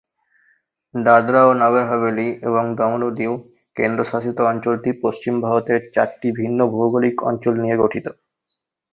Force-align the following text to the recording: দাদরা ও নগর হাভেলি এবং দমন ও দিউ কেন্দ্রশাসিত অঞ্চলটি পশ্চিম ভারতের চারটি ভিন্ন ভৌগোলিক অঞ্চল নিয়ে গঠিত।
দাদরা 0.95 1.41
ও 1.45 1.51
নগর 1.61 1.83
হাভেলি 1.89 2.27
এবং 2.41 2.63
দমন 2.77 3.01
ও 3.03 3.09
দিউ 3.17 3.33
কেন্দ্রশাসিত 3.77 4.37
অঞ্চলটি 4.51 4.89
পশ্চিম 5.03 5.33
ভারতের 5.45 5.79
চারটি 5.95 6.27
ভিন্ন 6.39 6.59
ভৌগোলিক 6.73 7.15
অঞ্চল 7.29 7.53
নিয়ে 7.63 7.77
গঠিত। 7.83 8.05